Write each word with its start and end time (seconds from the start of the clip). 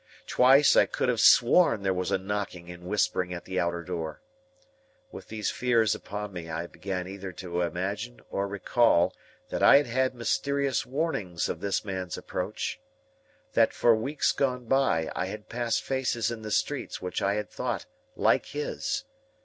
Twice, 0.25 0.75
I 0.75 0.87
could 0.87 1.09
have 1.09 1.19
sworn 1.21 1.83
there 1.83 1.93
was 1.93 2.09
a 2.09 2.17
knocking 2.17 2.71
and 2.71 2.85
whispering 2.85 3.35
at 3.35 3.45
the 3.45 3.59
outer 3.59 3.83
door. 3.83 4.19
With 5.11 5.27
these 5.27 5.51
fears 5.51 5.93
upon 5.93 6.33
me, 6.33 6.49
I 6.49 6.65
began 6.65 7.07
either 7.07 7.31
to 7.33 7.61
imagine 7.61 8.19
or 8.31 8.47
recall 8.47 9.15
that 9.49 9.61
I 9.61 9.77
had 9.77 9.85
had 9.85 10.15
mysterious 10.15 10.87
warnings 10.87 11.49
of 11.49 11.59
this 11.61 11.85
man's 11.85 12.17
approach. 12.17 12.79
That, 13.53 13.73
for 13.75 13.93
weeks 13.95 14.31
gone 14.31 14.65
by, 14.65 15.11
I 15.15 15.27
had 15.27 15.49
passed 15.49 15.83
faces 15.83 16.31
in 16.31 16.41
the 16.41 16.49
streets 16.49 16.99
which 16.99 17.21
I 17.21 17.35
had 17.35 17.51
thought 17.51 17.85
like 18.15 18.47
his. 18.47 19.03